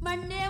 [0.00, 0.45] Monday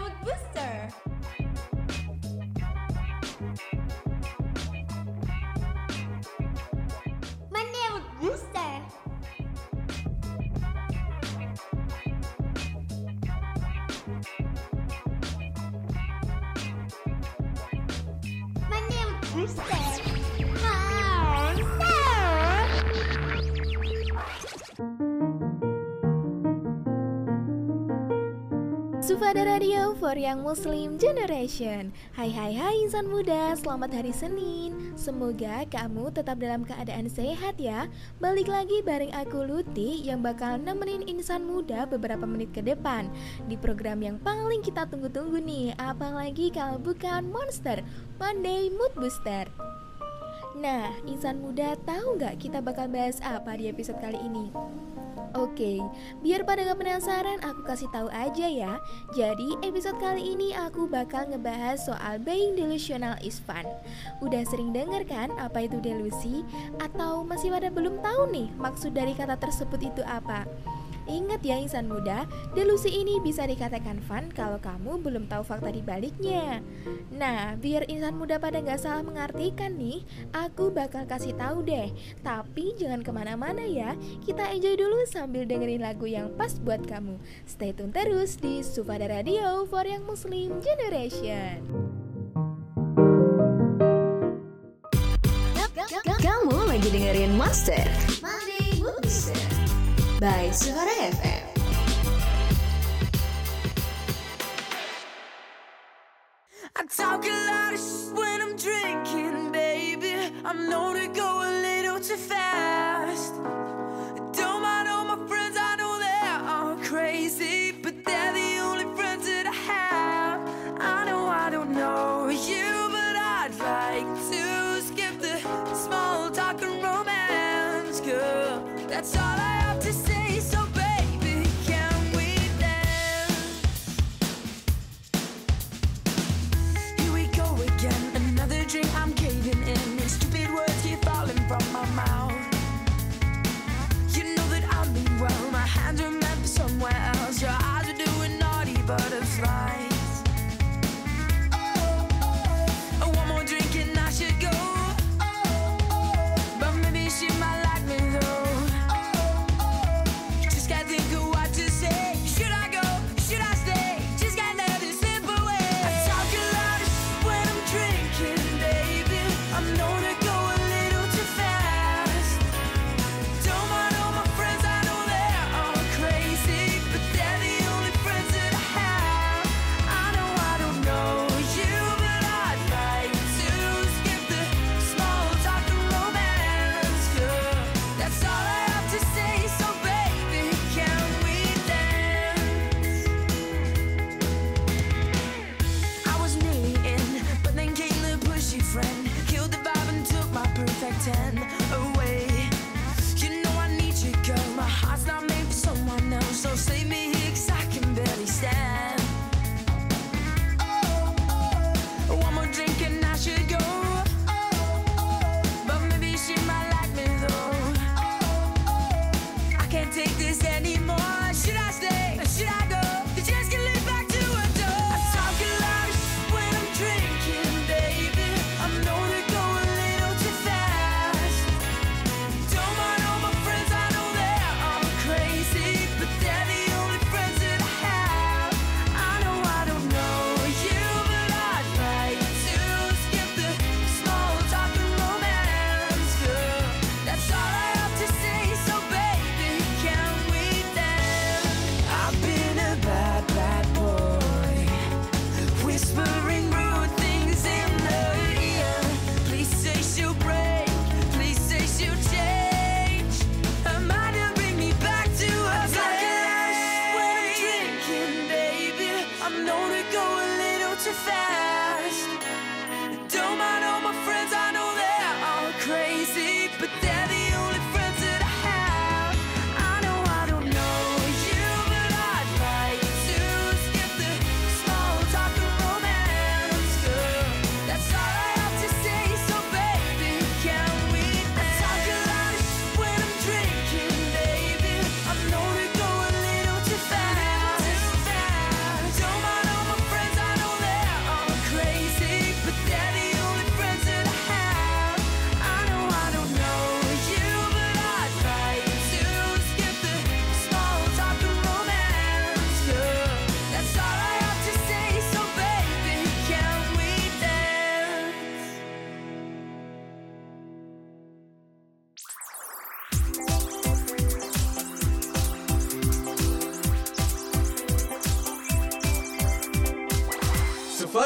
[29.16, 31.88] Sufada Radio for Young Muslim Generation.
[32.12, 34.92] Hai hai hai insan muda, selamat hari Senin.
[34.92, 37.88] Semoga kamu tetap dalam keadaan sehat ya.
[38.20, 43.08] Balik lagi bareng aku Luti yang bakal nemenin insan muda beberapa menit ke depan.
[43.48, 47.80] Di program yang paling kita tunggu-tunggu nih Apalagi kalau bukan Monster
[48.20, 49.48] Monday Mood Booster.
[50.60, 54.52] Nah, insan muda tahu nggak kita bakal bahas apa di episode kali ini?
[55.36, 55.84] Oke,
[56.24, 58.80] biar pada gak penasaran aku kasih tahu aja ya.
[59.12, 63.68] Jadi episode kali ini aku bakal ngebahas soal being delusional is fun.
[64.24, 66.40] Udah sering denger kan apa itu delusi?
[66.80, 70.48] Atau masih pada belum tahu nih maksud dari kata tersebut itu apa?
[71.06, 72.26] Ingat ya insan muda,
[72.58, 76.58] delusi ini bisa dikatakan fun kalau kamu belum tahu fakta di baliknya.
[77.14, 80.02] Nah, biar insan muda pada nggak salah mengartikan nih,
[80.34, 81.94] aku bakal kasih tahu deh.
[82.26, 83.94] Tapi jangan ke mana-mana ya,
[84.26, 87.16] kita enjoy dulu sambil dengerin lagu yang pas buat kamu.
[87.46, 91.62] Stay tune terus di Sufada Radio for Young Muslim Generation.
[96.18, 99.55] Kamu lagi dengerin Monday Booster.
[100.20, 101.42] By Suara FM.
[106.74, 110.32] I talk a lot of shit when I'm drinking, baby.
[110.44, 111.45] I'm known to go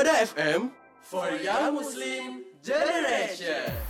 [0.00, 0.70] Suhada FM
[1.02, 3.89] for Young Muslim Generation.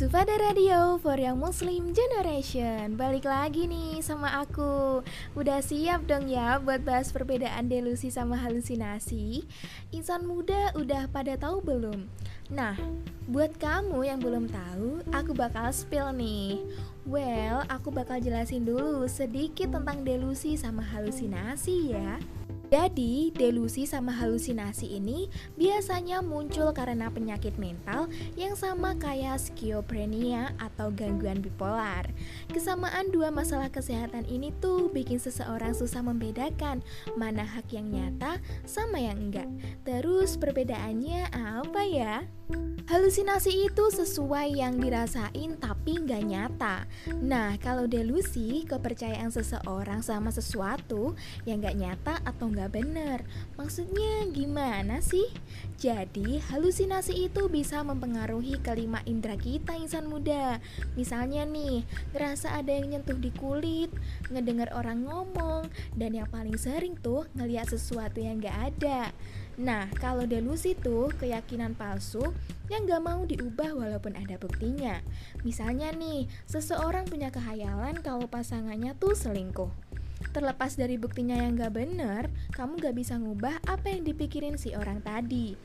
[0.00, 5.04] Sufada Radio for Young Muslim Generation Balik lagi nih sama aku
[5.36, 9.44] Udah siap dong ya buat bahas perbedaan delusi sama halusinasi?
[9.92, 12.08] Insan muda udah pada tahu belum?
[12.48, 12.80] Nah,
[13.28, 16.64] buat kamu yang belum tahu, aku bakal spill nih
[17.04, 22.16] Well, aku bakal jelasin dulu sedikit tentang delusi sama halusinasi ya
[22.70, 25.26] jadi, delusi sama halusinasi ini
[25.58, 28.06] biasanya muncul karena penyakit mental
[28.38, 32.06] yang sama kayak skizofrenia atau gangguan bipolar.
[32.46, 36.78] Kesamaan dua masalah kesehatan ini tuh bikin seseorang susah membedakan
[37.18, 39.50] mana hak yang nyata sama yang enggak.
[39.82, 42.22] Terus perbedaannya apa ya?
[42.90, 46.82] Halusinasi itu sesuai yang dirasain tapi nggak nyata.
[47.22, 51.14] Nah, kalau delusi, kepercayaan seseorang sama sesuatu
[51.46, 53.24] yang nggak nyata atau nggak benar.
[53.54, 55.30] Maksudnya gimana sih?
[55.80, 60.60] Jadi, halusinasi itu bisa mempengaruhi kelima indera kita insan muda.
[60.98, 63.88] Misalnya nih, ngerasa ada yang nyentuh di kulit,
[64.28, 69.14] ngedengar orang ngomong, dan yang paling sering tuh ngeliat sesuatu yang nggak ada.
[69.60, 72.32] Nah, kalau delusi tuh keyakinan palsu
[72.72, 75.04] yang gak mau diubah walaupun ada buktinya.
[75.44, 79.89] Misalnya nih, seseorang punya kehayalan kalau pasangannya tuh selingkuh.
[80.30, 85.02] Terlepas dari buktinya yang gak bener, kamu gak bisa ngubah apa yang dipikirin si orang
[85.02, 85.58] tadi.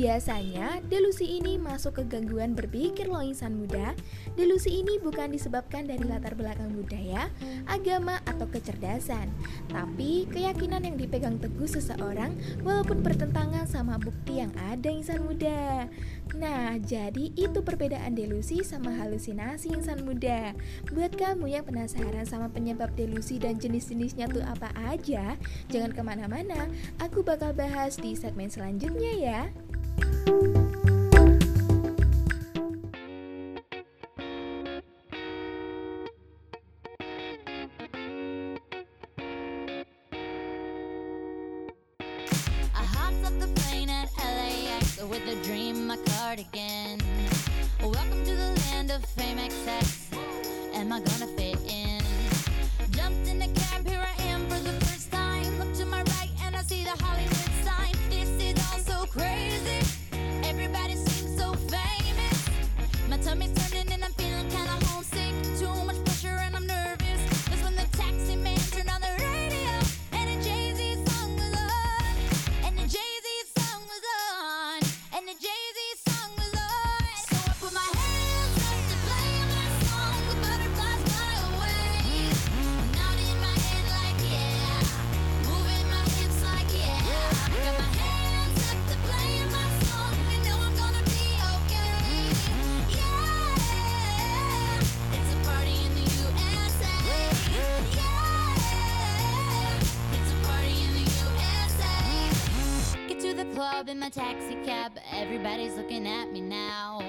[0.00, 3.92] Biasanya, delusi ini masuk ke gangguan berpikir loh insan muda.
[4.32, 7.28] Delusi ini bukan disebabkan dari latar belakang budaya,
[7.68, 9.28] agama, atau kecerdasan,
[9.68, 12.32] tapi keyakinan yang dipegang teguh seseorang
[12.64, 15.84] walaupun bertentangan sama bukti yang ada insan muda.
[16.32, 20.56] Nah, jadi itu perbedaan delusi sama halusinasi insan muda.
[20.96, 25.36] Buat kamu yang penasaran sama penyebab delusi dan jenis-jenisnya tuh apa aja,
[25.68, 26.72] jangan ke mana-mana,
[27.04, 29.42] aku bakal bahas di segmen selanjutnya ya.
[42.72, 47.00] I hopped off the plane at LAX with a dream, cardigan.
[47.82, 50.08] Welcome to the land of fame excess.
[50.74, 51.29] Am I gonna
[104.94, 105.02] cab.
[105.12, 107.00] Everybody's looking at me now.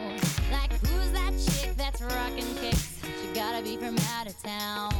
[0.51, 2.99] Like, who's that chick that's rocking kicks?
[3.21, 4.93] She gotta be from out of town.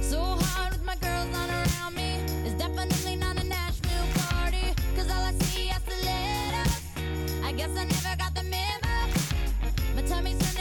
[0.00, 2.18] So hard with my girls not around me.
[2.44, 4.74] It's definitely not a Nashville party.
[4.96, 6.82] Cause all I see are stilettos.
[7.44, 9.10] I guess I never got the memo.
[9.94, 10.53] My tummy's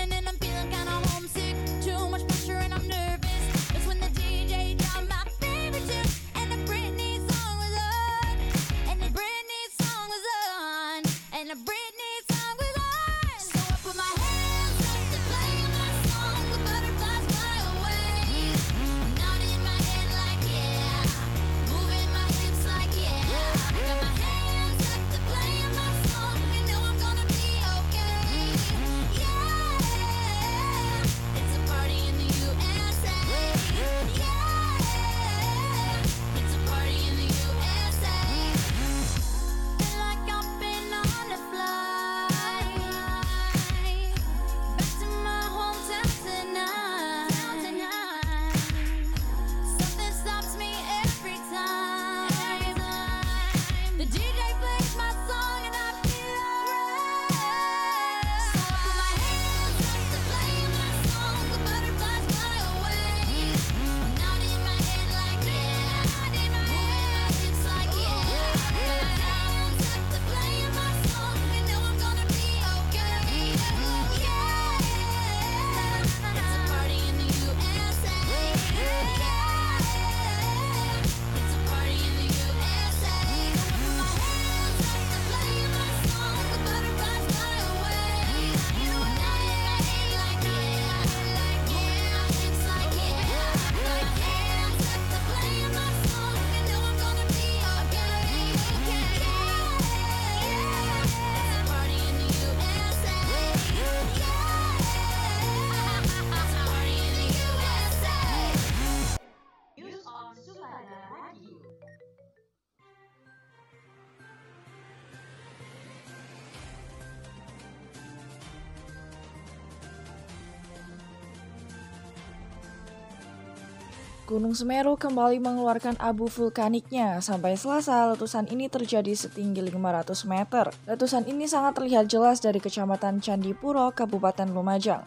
[124.34, 127.22] Gunung Semeru kembali mengeluarkan abu vulkaniknya.
[127.22, 130.74] Sampai Selasa, letusan ini terjadi setinggi 500 meter.
[130.90, 135.06] Letusan ini sangat terlihat jelas dari Kecamatan Candipuro, Kabupaten Lumajang.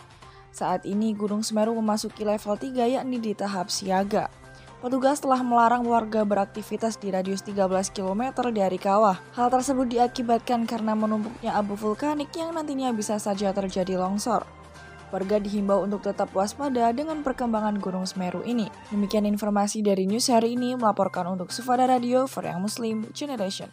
[0.54, 4.30] Saat ini Gunung Semeru memasuki level 3 yakni di tahap siaga.
[4.78, 9.18] Petugas telah melarang warga beraktivitas di radius 13 km dari kawah.
[9.34, 14.46] Hal tersebut diakibatkan karena menumpuknya abu vulkanik yang nantinya bisa saja terjadi longsor.
[15.14, 18.66] Warga dihimbau untuk tetap waspada dengan perkembangan Gunung Semeru ini.
[18.90, 23.70] Demikian informasi dari news hari ini melaporkan untuk Sufada Radio for Young Muslim Generation.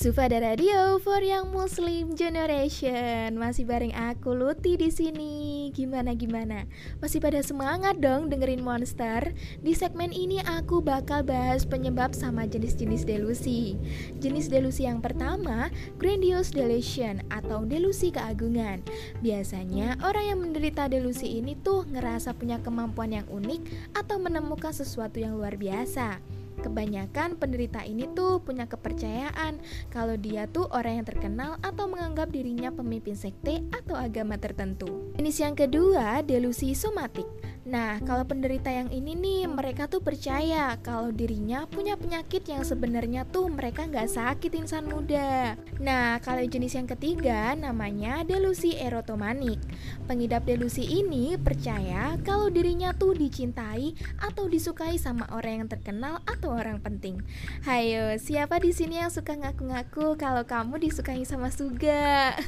[0.00, 3.36] Sufada Radio for Young Muslim Generation.
[3.36, 5.68] Masih bareng aku Luti di sini.
[5.76, 6.64] Gimana gimana?
[7.04, 9.36] Masih pada semangat dong dengerin Monster?
[9.60, 13.76] Di segmen ini aku bakal bahas penyebab sama jenis-jenis delusi.
[14.24, 15.68] Jenis delusi yang pertama,
[16.00, 18.80] grandiose delusion atau delusi keagungan.
[19.20, 25.20] Biasanya orang yang menderita delusi ini tuh ngerasa punya kemampuan yang unik atau menemukan sesuatu
[25.20, 26.39] yang luar biasa.
[26.60, 32.68] Kebanyakan penderita ini tuh punya kepercayaan kalau dia tuh orang yang terkenal atau menganggap dirinya
[32.68, 35.10] pemimpin sekte atau agama tertentu.
[35.16, 37.24] Jenis yang kedua, delusi somatik.
[37.68, 43.28] Nah, kalau penderita yang ini nih, mereka tuh percaya kalau dirinya punya penyakit yang sebenarnya
[43.28, 45.60] tuh mereka nggak sakit insan muda.
[45.76, 49.60] Nah, kalau jenis yang ketiga namanya delusi erotomanik.
[50.08, 53.92] Pengidap delusi ini percaya kalau dirinya tuh dicintai
[54.24, 57.20] atau disukai sama orang yang terkenal atau orang penting.
[57.68, 62.32] Hayo, siapa di sini yang suka ngaku-ngaku kalau kamu disukai sama Suga?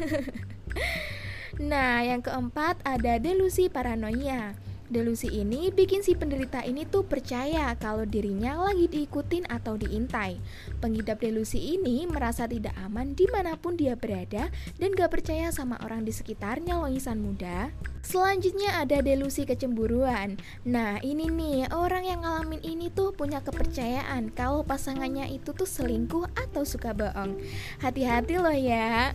[1.61, 4.57] Nah, yang keempat ada delusi paranoia.
[4.93, 10.37] Delusi ini bikin si penderita ini tuh percaya kalau dirinya lagi diikutin atau diintai.
[10.85, 15.81] Pengidap delusi ini merasa tidak aman di mana pun dia berada dan gak percaya sama
[15.81, 17.73] orang di sekitarnya loh insan muda.
[18.05, 20.37] Selanjutnya ada delusi kecemburuan.
[20.69, 26.29] Nah ini nih orang yang ngalamin ini tuh punya kepercayaan kalau pasangannya itu tuh selingkuh
[26.37, 27.41] atau suka bohong.
[27.81, 29.09] Hati-hati loh ya.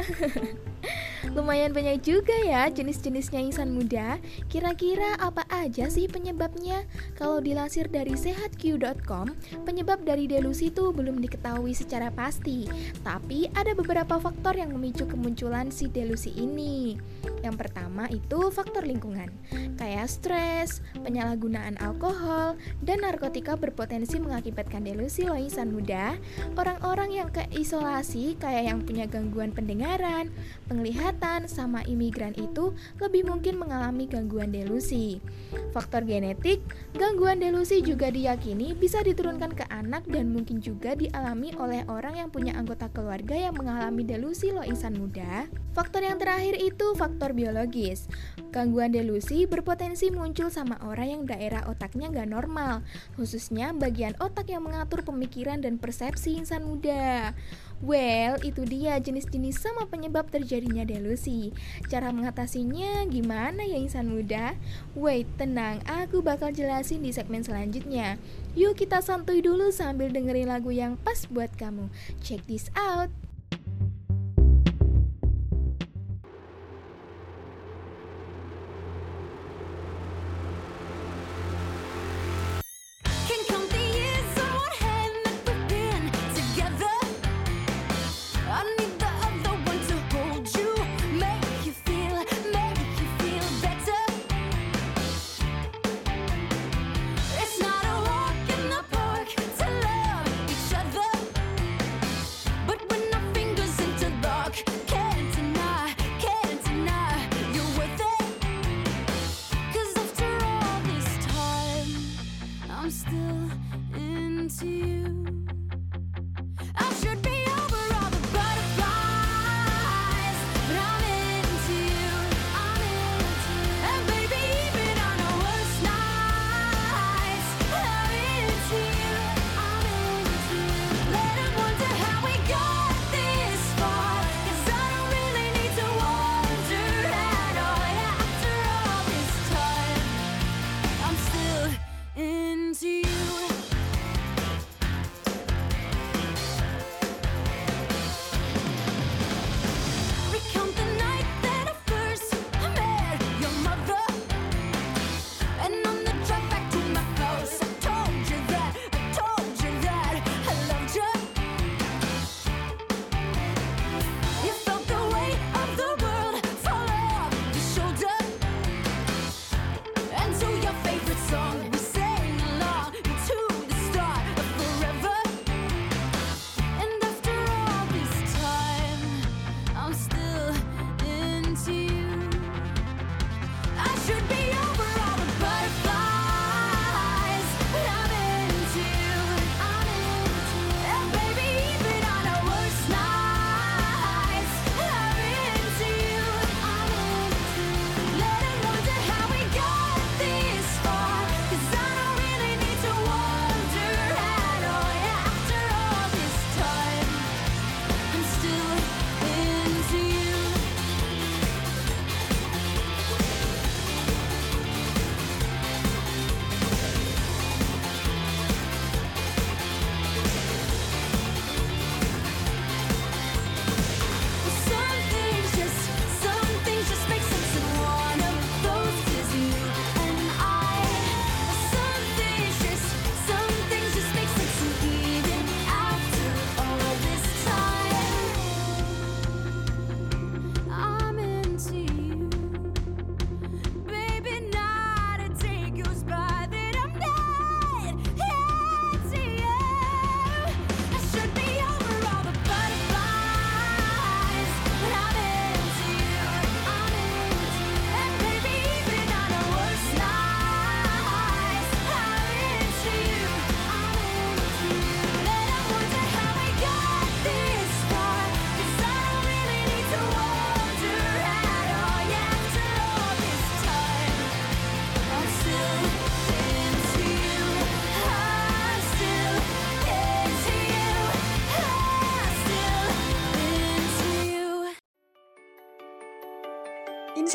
[1.35, 4.23] Lumayan banyak juga ya jenis-jenisnya insan muda.
[4.47, 6.87] Kira-kira apa aja sih penyebabnya?
[7.19, 9.35] Kalau dilansir dari sehatq.com,
[9.67, 12.69] penyebab dari delusi itu belum diketahui secara pasti.
[13.03, 16.95] Tapi ada beberapa faktor yang memicu kemunculan si delusi ini.
[17.45, 19.29] Yang pertama itu faktor lingkungan,
[19.77, 26.17] kayak stres, penyalahgunaan alkohol, dan narkotika berpotensi mengakibatkan delusi loh insan muda.
[26.57, 30.33] Orang-orang yang keisolasi kayak yang punya gangguan pendengaran,
[30.65, 35.21] penglihatan, sama imigran itu lebih mungkin mengalami gangguan delusi.
[35.75, 36.63] Faktor genetik,
[36.97, 42.29] gangguan delusi juga diyakini bisa diturunkan ke anak dan mungkin juga dialami oleh orang yang
[42.33, 45.45] punya anggota keluarga yang mengalami delusi loh insan muda.
[45.77, 48.09] Faktor yang terakhir itu faktor biologis.
[48.49, 52.81] Gangguan delusi berpotensi muncul sama orang yang daerah otaknya nggak normal,
[53.13, 57.37] khususnya bagian otak yang mengatur pemikiran dan persepsi insan muda.
[57.77, 61.53] Well, itu dia jenis-jenis sama penyebab terjadinya delusi.
[61.85, 64.57] Cara mengatasinya gimana ya insan muda?
[64.97, 68.17] Wait, tenang, aku bakal jelasin di segmen selanjutnya.
[68.57, 71.93] Yuk kita santuy dulu sambil dengerin lagu yang pas buat kamu.
[72.25, 73.13] Check this out.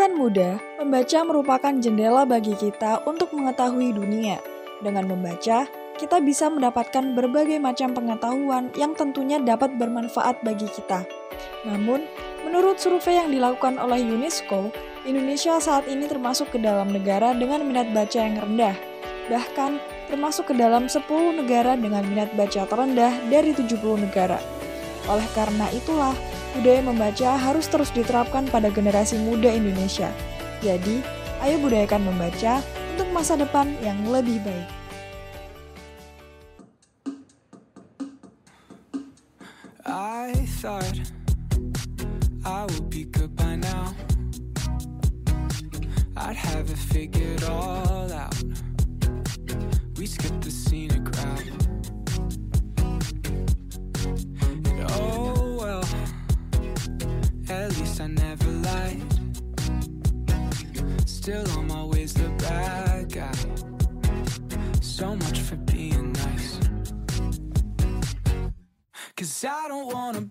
[0.02, 4.42] insan muda, membaca merupakan jendela bagi kita untuk mengetahui dunia.
[4.82, 11.06] Dengan membaca, kita bisa mendapatkan berbagai macam pengetahuan yang tentunya dapat bermanfaat bagi kita.
[11.62, 12.02] Namun,
[12.42, 14.74] menurut survei yang dilakukan oleh UNESCO,
[15.06, 18.74] Indonesia saat ini termasuk ke dalam negara dengan minat baca yang rendah.
[19.30, 19.78] Bahkan,
[20.10, 24.42] termasuk ke dalam 10 negara dengan minat baca terendah dari 70 negara.
[25.06, 26.18] Oleh karena itulah,
[26.56, 30.12] budaya membaca harus terus diterapkan pada generasi muda Indonesia.
[30.60, 31.02] Jadi,
[31.42, 32.62] ayo budayakan membaca
[32.94, 34.68] untuk masa depan yang lebih baik.
[39.82, 41.00] I thought
[42.46, 43.94] I would be good by now.
[46.16, 48.36] I'd have it figured all out.
[49.98, 51.61] We skipped the scenic route.
[58.02, 59.00] I never lied.
[61.06, 63.32] Still, I'm always the bad guy.
[64.80, 66.58] So much for being nice.
[69.16, 70.22] Cause I don't wanna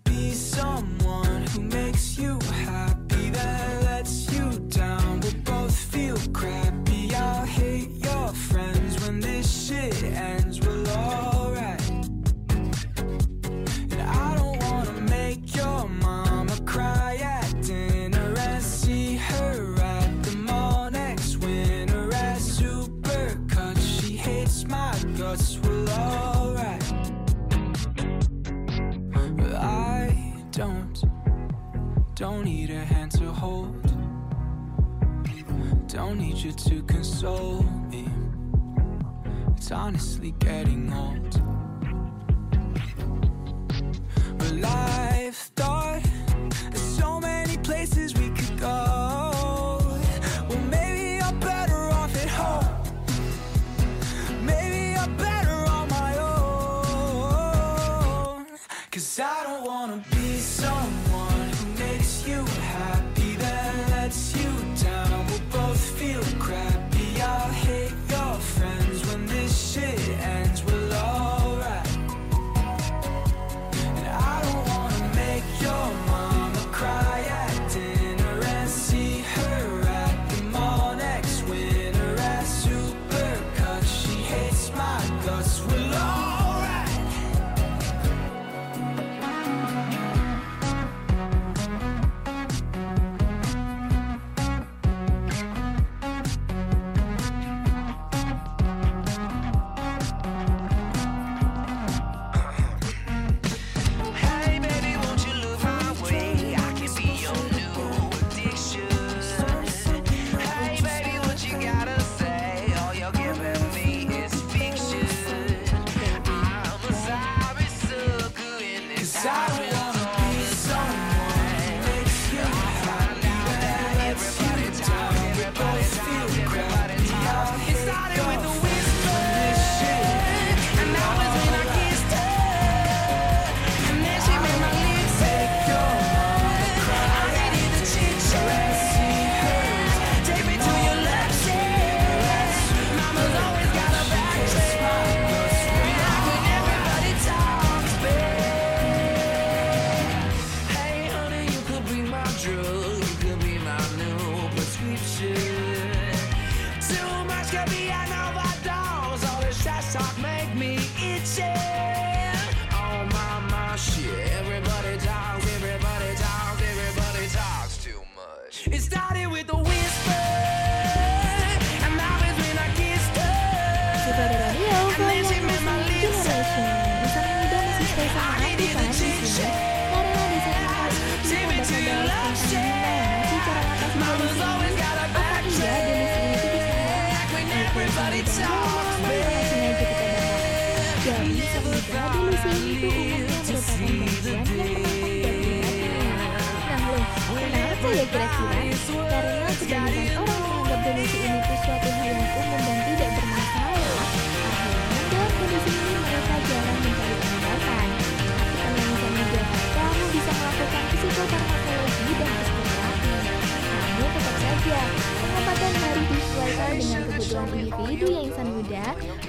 [33.42, 33.88] hold.
[35.88, 38.08] Don't need you to console me.
[39.58, 41.34] It's honestly getting old.
[44.38, 45.71] But life.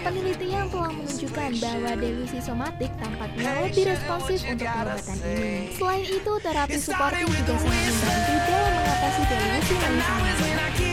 [0.02, 5.70] Penelitian telah menunjukkan bahwa delusi somatik tampaknya lebih responsif untuk pengobatan ini.
[5.78, 10.91] Selain itu, terapi suportif juga sangat membantu dalam mengatasi delusi ya insan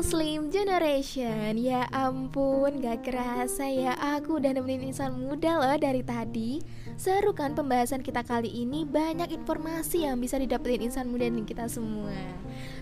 [0.00, 1.60] Muslim Generation.
[1.60, 3.92] Ya ampun gak kerasa ya.
[4.16, 6.64] Aku udah nemenin insan muda loh dari tadi.
[6.96, 8.88] Seru kan pembahasan kita kali ini?
[8.88, 12.16] Banyak informasi yang bisa didapetin insan muda dan kita semua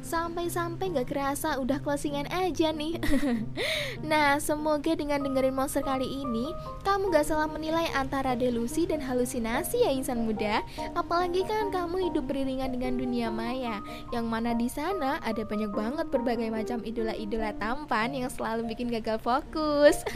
[0.08, 2.96] Sampai-sampai gak kerasa udah closingan aja nih
[4.10, 6.56] Nah semoga dengan dengerin monster kali ini
[6.88, 10.64] Kamu gak salah menilai antara delusi dan halusinasi ya insan muda
[10.96, 16.06] Apalagi kan kamu hidup beriringan dengan dunia maya Yang mana di sana ada banyak banget
[16.08, 20.06] berbagai macam idola-idola tampan yang selalu bikin gagal fokus.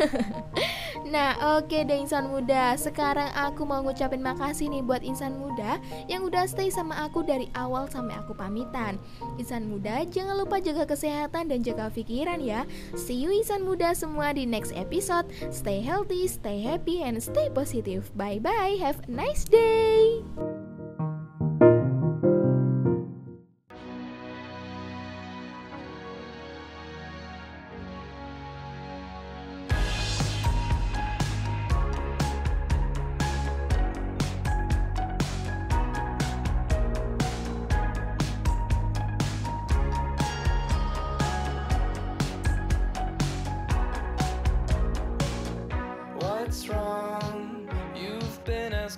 [1.13, 2.79] nah, oke deh insan muda.
[2.79, 7.51] Sekarang aku mau ngucapin makasih nih buat insan muda yang udah stay sama aku dari
[7.59, 8.97] awal sampai aku pamitan.
[9.37, 12.65] Insan muda, jangan lupa jaga kesehatan dan jaga pikiran ya.
[12.95, 15.29] See you insan muda semua di next episode.
[15.51, 18.09] Stay healthy, stay happy, and stay positive.
[18.15, 18.79] Bye bye.
[18.79, 20.23] Have a nice day.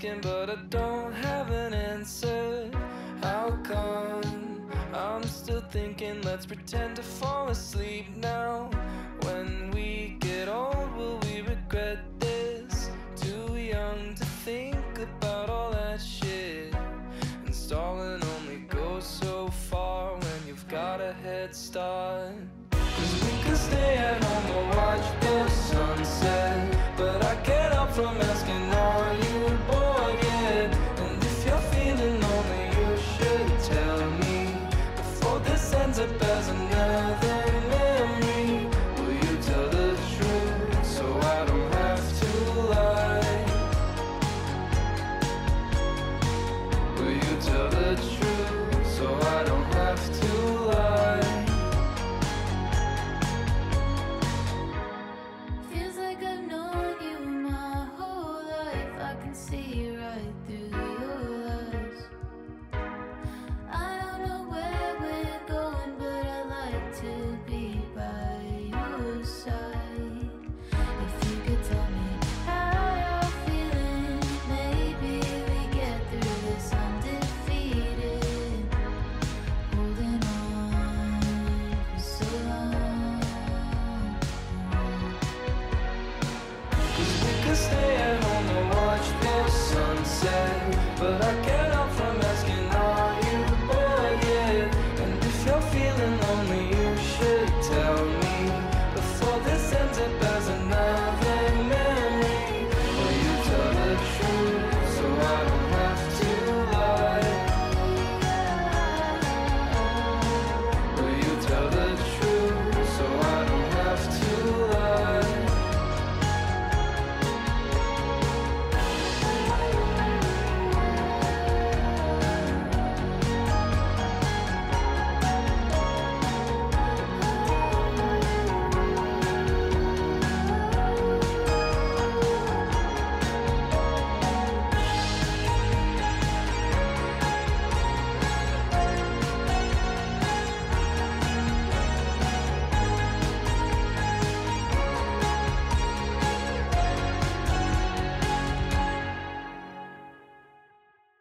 [0.04, 2.70] Asking, but I don't have an answer.
[3.22, 4.70] How come?
[4.92, 8.70] I'm still thinking, let's pretend to fall asleep now.